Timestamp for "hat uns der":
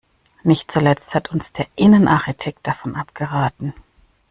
1.13-1.67